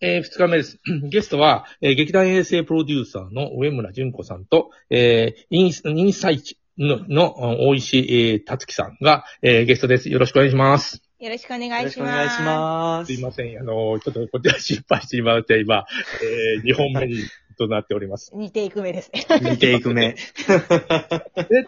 [0.00, 0.78] えー、二日目です。
[1.10, 10.08] ゲストは、えー劇団衛星プロデューサーの上村淳子さんと、えー、インスインサイチの、の、大石、えー、達樹さんが、えー、ゲストです。
[10.08, 11.02] よろしくお願いします。
[11.18, 11.92] よろしくお願よろいします。
[11.92, 13.20] しくお願いしますす。
[13.20, 13.58] いません。
[13.58, 15.84] あの、ちょっとこちら失敗してしまって、今、
[16.22, 17.16] えー、2本目に
[17.58, 18.30] となっております。
[18.34, 19.26] 似ていく目ですね。
[19.42, 20.14] 見ていく目。
[20.14, 20.16] えっ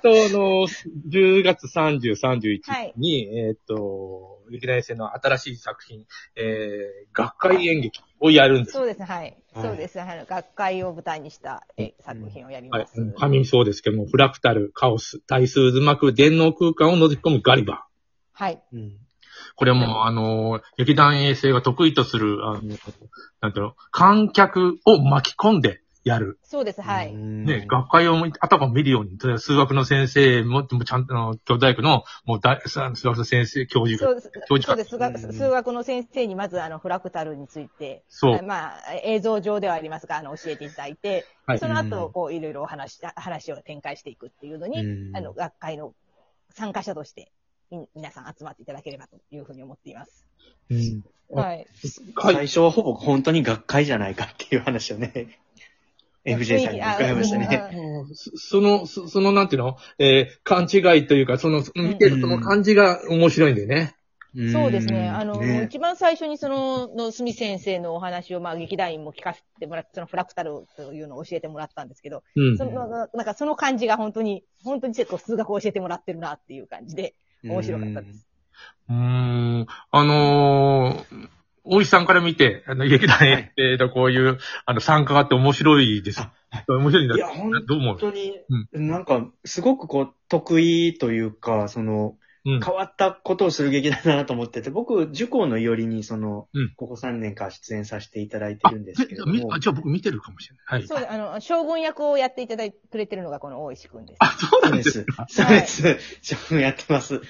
[0.01, 0.67] と、あの、
[1.11, 6.07] 10月30、31はいに、えっと、劇団衛星の新しい作品、
[6.37, 8.73] えー、学会演劇をやるんです。
[8.73, 9.19] そうですね、はい。
[9.19, 10.01] はいそうです。
[10.01, 13.15] あの学会を舞台にしたえ作品をやりはいます。。
[13.19, 17.79] 紙そうですけども、フラクタル、カオス、対数渦巻く電脳空間を覗き込むガリバー。
[18.33, 18.63] はい。
[18.73, 18.97] うん
[19.61, 22.63] これも、あの、劇団衛星が得意とする、あの、
[23.43, 26.39] なんていうの、観客を巻き込んでやる。
[26.43, 27.15] そうです、はい。
[27.15, 34.31] ね、学会を見頭を見るように、例えば数学の先生も、もちゃんと、あの京大学の、もう大、数学の先生、教授が、そうです。
[34.49, 35.39] 教授がそうです。
[35.39, 45.93] 数学の先生にまずあのフラクタルについて、そうまあ映像上ではありますが、あの教えていただいて、はいその後うんこういろいろお話し話を展開していくっていうのに、うんあの学会の
[46.55, 47.40] 参加者としてみ
[47.95, 50.27] 皆さん集まっていただければというふうに思っています。
[50.71, 51.67] うんあはい。
[52.17, 52.35] はい。
[52.35, 55.39] 最初はほぼ本当に学会じゃないかっていう話をね、
[56.25, 58.07] FJ さんに伺いましたね。
[58.13, 59.77] そその、そその、なんていうの？
[59.99, 63.97] えー勘違いというか、その、見てるその感じが面白いんだよね。
[64.53, 65.09] そうですね。
[65.09, 72.65] あの、ね一番最初にその、のすみ先生のお話を、まあ、劇団員も聞かせてもらって、そのフラクタルというのを教えてもらったんですけど、うんそ。
[72.65, 78.27] の、ななんかその感じが本当に、本当に結構数学を教えてもらってるなっていう感じで、面白かったです。
[78.89, 79.67] うーん。
[79.91, 81.29] あのー、
[81.65, 86.21] 大石さんから見て、あの、劇団衛星のこういう、あの、参加があって面白いです。
[86.69, 87.53] 面白いんだいや、本
[87.99, 88.41] 当に、
[88.73, 92.61] なんか、すごくこう、得意というか、その、うん。
[92.61, 100.79] 変わったことをする劇団だなと思ってて、僕、受講のよりに、その、うんここ3年間出演させていただいてあ、るんですけれどもみあ、じゃあ僕見てるかもしれない。
[100.81, 100.89] はい。
[100.89, 104.17] そうで、あの、将軍役をやっていただいてくれてるのがこの大石くんです。
[104.21, 105.83] あ、そうなんでそうですす。
[105.83, 106.19] そうです。
[106.35, 107.21] 自分やってます。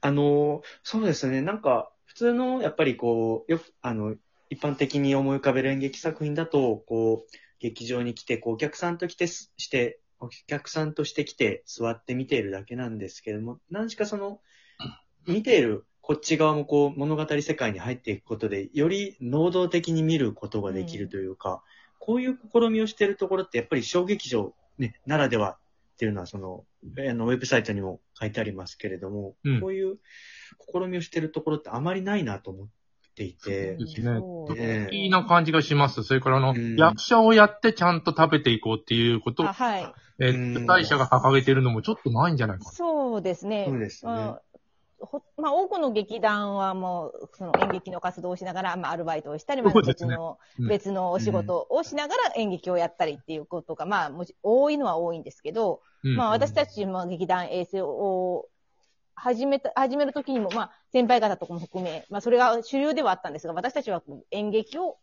[0.00, 1.42] あの、そうですね。
[1.42, 4.16] なんか、普通の、やっぱりこう、よく、あの、
[4.50, 14.40] 一般的に思い浮かべる演劇作品だと、こう、劇場に来て、こう、お客さんと来てす、して、お客さんとして来て、座って見ているだけなんですけれども、何しかその、
[15.26, 21.62] 見ているこっち側もこう、物語世界に入っていくことで、より能動的に見ることができるというか、
[21.98, 25.58] こういう試みをしているところって、やっぱり小劇場、ね、ならでは
[25.94, 26.64] っていうのは、その、
[27.10, 29.98] あの、ウェブサイトにも書いてありますけれども、うんこういう
[30.72, 32.68] 試みをしているところってあまりないなと思っ
[33.16, 36.04] ていてそう、ですねいいな感じがします。
[36.04, 39.92] それからあの、うん役者をやってちゃんと食べていこうっていうことはい。
[40.18, 42.70] えうんー、主催者が掲げてるのもちょっとないんじゃないかな。
[42.70, 43.66] そうですね。
[43.68, 44.42] そうですねまあ
[44.98, 50.68] ほまあ、多くの劇団はもう、その演劇の活動をしながら、まあ、アルバイトをしたり、まあ別の、うん。
[50.68, 58.48] 別のお仕事をしながら演劇をやったりっていうことが、まあ、もち多いのは多いんですけど、うんまあ、私たちも劇団衛星を
[59.14, 64.98] 始めた、始めるときにも、まあ、先輩方とかも含め、まあ、それが主流ではあったんですが、私たちは演劇を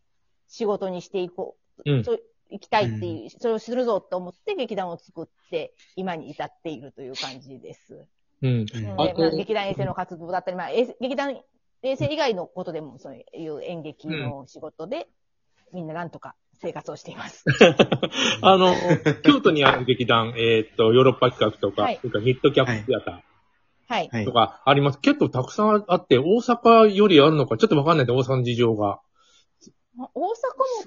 [0.47, 1.55] 仕事にしていこ
[1.85, 2.03] う、うん。
[2.49, 8.07] 行きたいっていう、それをするぞと思って劇団を作って、今に至っているという感じです。
[8.43, 8.65] うん。
[8.97, 11.35] まあ、劇団衛星の活動だったり、まあ、衛劇団
[11.81, 15.07] 衛星以外のことでも、そういう演劇の仕事で、
[15.73, 17.43] みんななんとか生活をしています。
[18.41, 18.73] あの、
[19.23, 23.19] 京都にある劇団、えーっと、ヨーロッパ企画とか、はいそれからミッドキャップシアタは
[23.99, 24.09] い。
[24.11, 24.31] はいーと。
[24.31, 24.99] かあります。
[24.99, 28.99] 結構たくさんあって、大阪よりあるのか、ちょっとわかんないんで、大阪の事情が。
[29.95, 30.33] まあ大阪も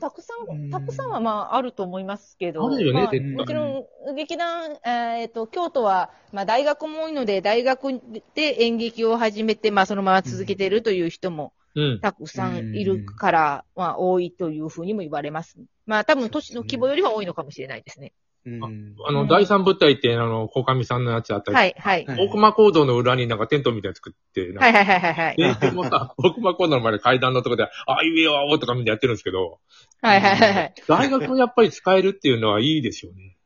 [0.00, 8.00] たくさうんん、たくさんはまああると思いますけど、あるよねまあもちろん劇団、えっ、と、京都は、まあ大学も多いので、大学
[8.34, 12.00] で演劇を始めて、まあそのまま続けているという人もうん。
[12.00, 15.59] たくさんいるから、まあ多いというふうにも言われます。
[15.84, 18.12] まあ多分都市の規模よりは多いのかもしれないですね。
[18.47, 22.07] うんあの、うん第三舞台って、あの、小上さんのやつあったり、はい、はい。
[22.07, 25.37] はい大熊講堂の裏になんかテントみたいなの作って、なんかはいはいはいはいはい。
[25.37, 29.59] で、でもさ、大熊講堂の前で階段のとこで、あいうえおとかみんなやってるんですけど、
[30.00, 30.75] はいはいはいはい。
[30.87, 33.37] 大学もやっぱり使えるっていうのはいいですよね。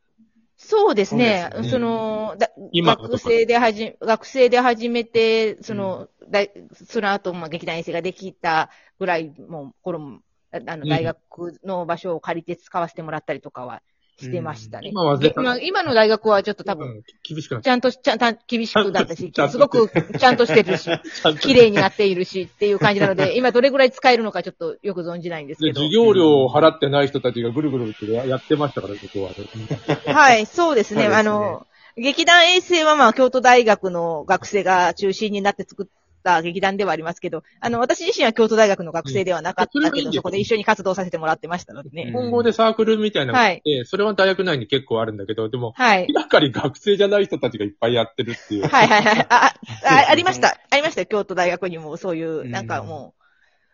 [0.57, 1.49] そうですね。
[1.49, 10.19] そそうですよねの、だ今学生ではじ、学生で始めて、その、だいその後、まあ、劇団衛星ができたぐらい、もう、頃も、
[10.51, 11.17] ああの、うん大学
[11.63, 13.81] の場所を借りて使わせてもらったりとかは
[14.21, 14.89] してましたね。
[14.89, 20.89] 今は絶対今今の大学はちょっと多分、うん厳しくなっちゃんと、ちゃんと、厳しくだったし すごくちゃんとしてるし、
[21.41, 25.81] 綺麗になっているしっていう感じなので、 今どれぐらい使えるのかちょっとよく存じないんですでけど。
[25.81, 30.13] 授業料を払ってない人たちがぐるぐるってやってましたから、ここは。
[30.13, 31.03] はい、そうですね。
[31.03, 31.65] すねあの、
[31.97, 35.89] 劇団衛星はまあ、京都大学の学生が中心になって作っっ
[36.21, 42.03] た劇団ではありますけど、あの、私自身は京都大学の学生ではなかったけど、うんそこで一緒に活動させてもらってましたのでね。
[42.07, 46.07] うん今後でサークルみたいなのがあって、それは大学内に結構あるんだけど、でも、はい。
[46.09, 48.67] 明らかに学生じゃない人たちがいっぱいやってるっていう。
[48.67, 49.25] はいはいはい。
[49.29, 49.53] あ、あ、
[49.85, 50.57] あありました。
[50.69, 51.07] ありましたよ。
[51.07, 53.13] 京都大学にもそういうう、んなんかも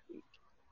[0.09, 0.15] う、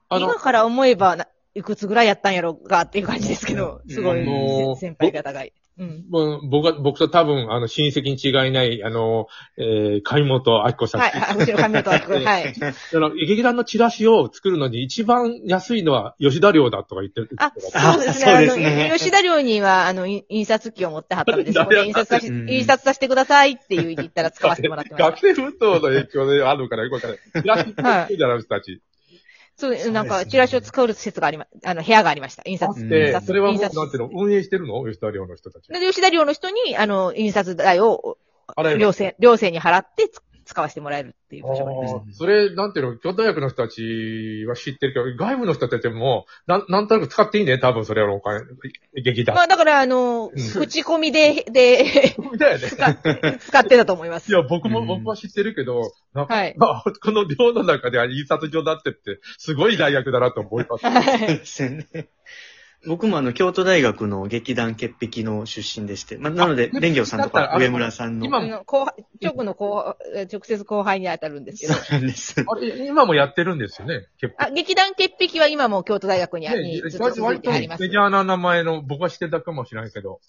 [0.10, 5.44] あの今、から思えばな、いくつぐらいやったんやろがっていう感じですけど、すごい、あのー先輩方が。
[5.78, 6.06] うん。
[6.10, 9.28] もう僕は、僕と多分、あの、親戚に違いない、あの、
[9.58, 11.02] えー、貝本明子さん。
[11.02, 12.54] はい、 はい、うちの髪の毛は聞こえはい。
[12.94, 17.30] あの、劇団のチラシを作るのに一番安いのは吉田寮だとか言ってる。
[17.38, 18.26] あ、あそうですね。
[18.26, 25.20] そうあですねの、吉田寮には、あの、印印刷機を持ってはったので、そこで印刷さし、うん印刷させてくださいっていう言ったら使わせてもらってました 学。
[25.20, 27.42] 生奮闘の影響であるのからよくわからない。
[27.42, 28.82] チラシ作るじゃない人たち。
[29.58, 32.44] そう、なんか、チラシを使う施設がありま、あの、部屋がありました。
[32.46, 32.80] 印刷。
[32.80, 34.84] うんでそれはなんていうの、運営してるの？
[34.86, 35.68] 吉田寮の人たち。
[35.68, 38.18] で、吉田寮の人に、あの、印刷代を、
[38.56, 48.42] 払える寮生、寮生に払ってつ使わせてもらえるっていう場所がありましあーそれ、なんていうの、京都大学の人たちは知ってるけど、外部の人たちも、なん、なんとなく使っていいね、多分それはお金、
[48.94, 49.34] 劇た。
[49.34, 49.44] ま団。
[49.46, 52.68] あ、だから、あの、ん口コミで、で、だよね。
[52.68, 54.32] 使って、使ってたと思います。
[54.32, 56.56] いや、僕も、うん僕は知ってるけど、なんか、はい。
[56.60, 60.86] あこの寮の中では印刷所だってって、すごい大学だなと思います。
[60.86, 61.28] はい。
[61.40, 61.88] ですよね。
[62.88, 68.26] 僕もあの、京都大学の劇団潔癖の出身でして、まあ、なので、あ蓮行さんとだったらあのか上村さんの。
[68.26, 71.74] 今あの後輩、直の後輩、直接後輩に当たるんですけど。
[71.74, 72.46] そうなんです。
[72.48, 74.46] あれ、今もやってるんですよね、結構。
[74.46, 77.90] あ、劇団潔癖は今も京都大学にあずっと続い割とてありますメ。
[77.90, 80.20] ジャーな名前の、僕は知ってたかもしれないけど。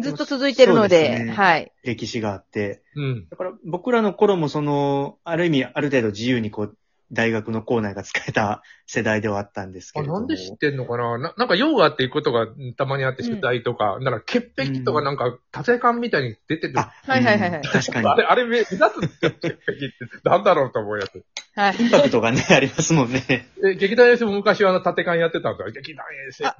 [0.00, 1.72] ずっと続いてるのそうで、ですねはい。
[1.84, 2.82] 歴史があって。
[2.96, 3.28] うん。
[3.28, 6.76] だから僕らの頃もその、ある意味ある程度自由にこう、
[7.12, 10.20] 大学の校内が使えた世代ではあったんですけども。
[10.20, 11.18] なんで知ってんのかな？
[11.18, 16.78] ななんか用があって行くことがうんたまにあって取材とか、だから潔癖とかなんか、達成感みたいに出てる。
[16.78, 18.14] あ、はいはいはいはいうん確かにあ。
[18.14, 19.94] れ、 あれ目立つんですよ、潔癖って。
[20.24, 21.24] なんだろうと思うやつ。
[21.56, 21.76] はい。
[21.82, 23.24] インパクトがね、ありますもんね。
[23.64, 25.70] え、劇団衛星も昔はあの、縦感やってたんだよ。
[25.72, 26.56] 劇団衛星みたいな。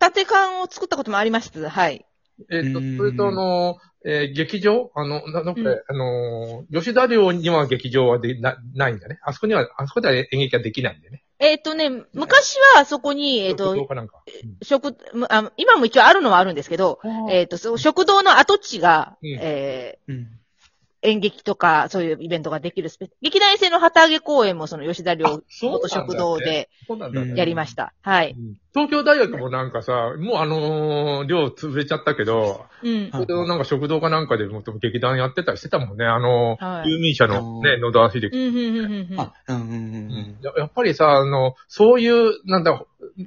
[0.00, 1.68] 縦缶を作ったこともあります。
[1.68, 2.04] はい。
[2.50, 4.90] えっと、うんそれとあの、えー劇場？
[4.94, 9.18] あの、ななんか、うんあのー、吉田寮には劇場はでなないんだね。
[9.22, 11.22] あそこには、あそこでは演劇はできないんだよね。
[11.38, 14.22] えっ、とね、昔はあそこに、えっ、と、どうかなんか。
[14.62, 17.00] 食、むあ今も一応あるのはあるんですけど、
[17.30, 20.28] えっ、と、食堂の跡地が、うんえーうん。
[21.02, 27.34] 演劇とか、そういうイベントができるスペ劇団衛星の旗揚げ公演もその吉田寮元食堂でそうなんだね。
[27.36, 27.92] やりました。
[28.02, 28.36] はい。
[28.72, 33.10] 東京大学もなんかさ、もうあのー寮潰れちゃったけど、うん。
[33.10, 36.04] それでなんか食堂かなんかでも劇団やってたりしてたもんね。
[36.06, 38.36] あのー、はい有民者のね、野田秀樹。
[38.36, 42.84] うん、うん、うん、うんややっぱりさ、あの、そういう、なんだ、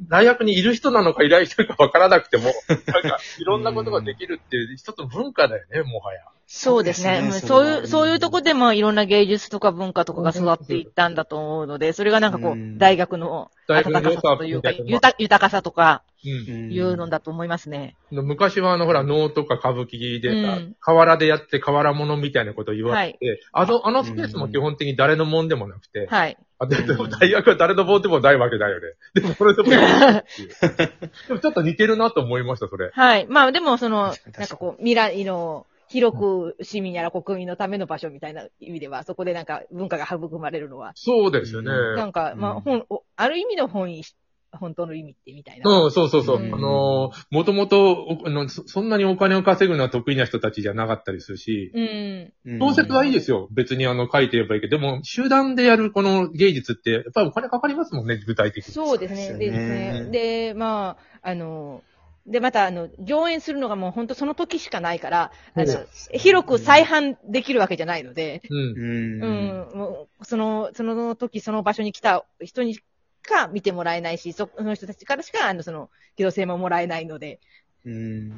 [0.10, 2.46] 大学にいる人なのかいない人かわからなくても、
[2.88, 6.22] なんか、いろんなことができるっていう一つの文化だよね、もはや。
[6.48, 7.22] そうですね。
[7.24, 16.04] うんそういう、そういうとこでもいろんな芸術とか文化とかが育っていったんだと思うので、それがなんかこう、うん大学の大温か学の良ささというか、豊豊かさとか。
[16.28, 17.96] いうのだと思いますね。
[18.10, 26.38] 昔はあの、ほら、能とか歌舞伎でさ、うん河原でやって河原物みたいなことを言われて、あの、あのスペースも基本的に誰のもんでもなくて、はい。
[26.58, 28.88] あででも大学は誰のもんでもないわけだよね。
[29.14, 29.70] でもそれでも
[31.28, 32.90] でもちょっと似てるなと思いました、それ。
[32.92, 33.28] はい。
[33.28, 41.72] まあでもそのなんかこう、未来の、広く市民やら国民のための場所みたいな意味では、そこでなんか文化が育まれるのは、そうですよね。
[41.72, 44.04] うんなんか、まあ、うん本、おある意味の本意、
[44.52, 45.70] 本当の意味ってみたいな。
[45.70, 46.38] うん、そうそうそう。
[46.38, 52.34] うんあのー、もともと、あの、そそんなにお金を稼ぐのは得意な人たちじゃなかったりするし、うん。
[52.46, 53.48] うん小説はいいですよ。
[53.52, 58.74] 別にあの、書いてればいいけど、でも、集団でやるこの芸術って、やっぱりお金かかりますもんね、具体的に。
[58.74, 59.34] そうですね。
[59.38, 60.12] でですよねね。
[60.12, 61.84] で、まあ、あの、
[62.28, 68.58] で、また、あの、上演するのがもう本当その時しかないから、あの広く再販できるわけじゃないので、うん。
[68.58, 69.70] うん。
[69.72, 72.84] うん、もう、その、その時その場所に来た人にし
[73.22, 77.40] か見てもらえないし、そその人たちからしか、あの、その、機動性ももらえないので、
[77.86, 78.32] うん。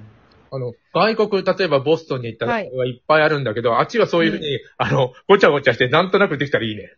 [0.52, 6.94] あの、外国、例えばボストンに行ったら、はいいっぱいあるんだけど、あっちがそういうふうに、あの、ごちゃごちゃして、なんとなくできたらいいね。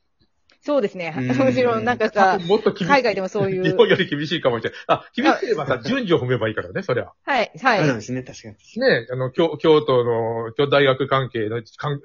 [0.61, 1.13] そうですね。
[1.17, 2.85] うんもちろん、なんかさ、もっと厳しい。
[2.85, 4.79] 海外でもそういう日本より厳しいかもしれない。
[4.87, 7.11] あ、厳しければさ、順序を踏めばいいからね、そりゃ。
[7.23, 7.85] はい、はい。
[7.85, 8.55] そうですね、確かに。
[8.81, 11.61] ねあの、京京都の、京都大学関係の、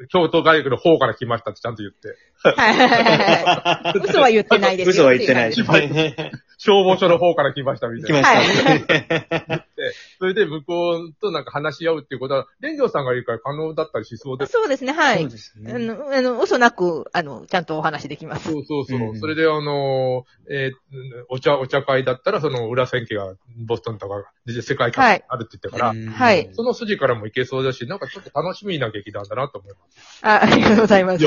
[0.09, 2.17] 京都大学の方から来ましたってちゃんと言って。
[2.43, 3.99] はいはいはいはい。
[4.05, 4.91] 嘘は言ってないですよ。
[4.93, 6.33] 嘘は言ってない。
[6.65, 8.23] 消防署の方から来ましたみた来いな。
[8.23, 9.67] ました
[10.19, 14.53] それで向こうとなんか話し合うっていうことは、連城さんがいるから可能だったりしそうです。
[14.53, 15.21] そうですね、はい。
[15.21, 15.73] そうですね。
[15.73, 18.51] あの、あの、嘘なく、あの、ちゃんとお話できます。
[18.51, 19.01] そうそうそう。
[19.01, 23.35] うんそれで、あの、えーお茶、お茶会だったら、その裏千家が
[23.67, 30.21] ボストンとか、で世界観あるって言ってから、うんはいその筋からもいけそうだし、なんかちょっと楽しみな劇団だなと思います。
[30.23, 31.25] あありがとうございます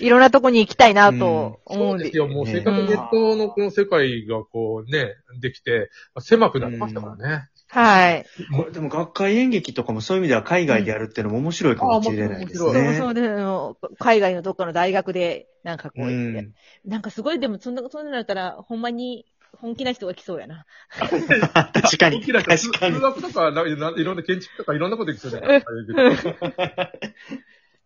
[0.00, 2.04] いろんなとこに行きたいなとそ思うんで。
[2.04, 2.26] うですよ。
[2.26, 4.57] もうねせっかくネットのこの世界がこう
[4.88, 7.48] ね、できて、狭くなりましたからね。
[7.68, 8.26] はい。
[8.56, 12.84] これでも学会演劇とかもそういう意味では海外でやるっていうのも面白いかもしれないですうんあね。
[12.86, 16.54] そうそうで、あの海外のどっかの大学で、なんかこうう言って、ん。
[16.86, 19.26] なんかすごい、でもそんな、そんなのやったら、ほんまに、
[19.60, 20.66] 本気な人が来そうやな。
[20.90, 22.20] 確かに。
[22.20, 23.00] 大きな確かに数。
[23.00, 25.64] 学とかな、ないろんな建築とかいろんなことできそうじゃない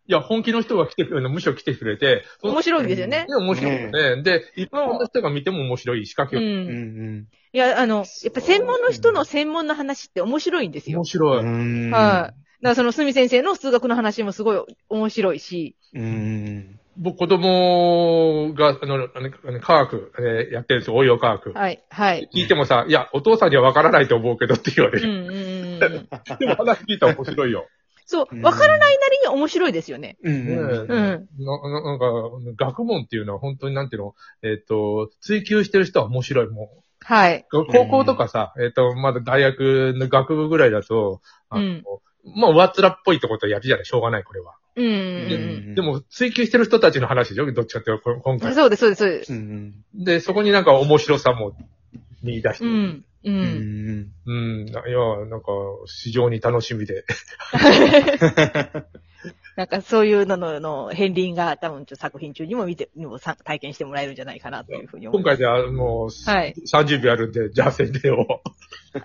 [0.09, 3.27] いや、本気の人が来てくれるの、むしろ来てくれて、面白いですよね。
[3.29, 4.23] ね、面白いよね。
[4.23, 6.41] で、一般の人が見ても面白い仕掛けを。
[6.41, 6.47] うん。
[6.47, 6.73] うんう
[7.21, 7.29] ん。
[7.53, 11.05] いや、あの、やっぱ専門の人の専門の話って面白いんですよ面。
[11.05, 11.45] 白い。
[11.45, 12.01] うんはい。
[12.01, 15.77] だからその、すみ先生の数学の話もすごい面白いし。
[15.95, 16.79] うん。
[16.97, 21.53] 僕、子供が、あの、あの科学、えーやってるんですよ、応用科学。
[21.53, 21.83] はい。
[21.91, 22.29] はい。
[22.35, 25.09] 聞いてもさ、いや、お父さんには分からないと思うけどって言われる。
[25.09, 25.79] うんうんうんうん。
[26.39, 27.67] でも話聞いたら面白いよ。
[28.12, 30.19] そう、わからないなりに面白いですよね。
[30.23, 30.61] うんねえうん。
[30.61, 30.87] うん。
[30.88, 31.99] なななん
[32.57, 36.49] か、学問っていうのは本当になんていうの、えっ、と、追求してる人は面白い。
[36.49, 36.69] も
[37.00, 37.47] はい。
[37.50, 41.83] う、高校とかさ、えっ、と、まだ大学の学部ぐらいだと、あの、うん
[42.37, 44.57] まあ、上っ面っぽいってことやるじゃない、しょうがない、これは。
[44.76, 48.40] うんうんでうんでも、追求してる人たちの話でしょどっちかっていうと、こ今うん。
[48.40, 48.54] 回。
[48.54, 49.33] そうです、そうです、そうです。
[49.33, 51.57] うんで、そこになんか面白さも
[52.23, 52.71] 見出してる。
[52.71, 53.05] うん。
[53.25, 53.31] う。
[53.31, 53.35] うん
[54.00, 54.12] ん。
[54.26, 54.33] う
[54.64, 54.69] ん。
[54.69, 54.81] いや、
[55.26, 55.47] なんか、
[55.87, 57.05] 非常に楽しみで。
[59.55, 65.38] なんかそういうのの、の、片鱗が多分作品中にも見て、にもさ体験してもらえるんじゃないかなというふうに思います。
[65.38, 68.41] 今回ではもう、はい30秒あるんで、じゃあ宣伝を。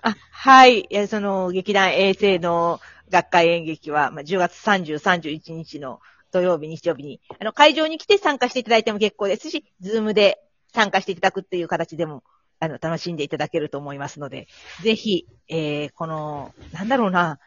[0.01, 0.81] あ、はい。
[0.81, 6.00] いやその、劇団衛星の学会演劇は、まあ、10月30、31日の
[6.31, 10.41] 土曜日、日曜日に、あの、会場に来て参加していただいても結構ですし、ズームで
[10.74, 12.24] 参加していただくっていう形でも、
[12.59, 14.47] あの、楽しんでいただけると思いますので、
[14.83, 17.39] ぜひ、えー、この、なんだろうな、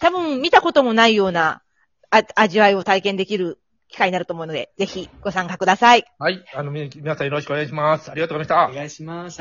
[0.00, 1.62] 多分見たこともないような、
[2.10, 6.04] あ味わいを体験できる機会になると思うので、ぜひご参加ください。
[6.18, 6.44] はい。
[6.54, 8.10] あの、み皆さんよろしくお願いします。
[8.10, 8.74] ありがとうございましたお。
[8.74, 9.30] 願いします。